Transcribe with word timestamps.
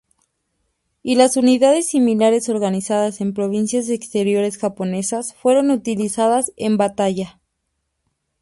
Y 1.03 1.13
las 1.13 1.37
unidades 1.37 1.87
similares 1.89 2.49
organizadas 2.49 3.21
en 3.21 3.35
provincias 3.35 3.87
exteriores 3.89 4.57
japonesas 4.57 5.35
fueron 5.35 5.69
utilizadas 5.69 6.51
en 6.57 6.75
batalla. 6.77 7.39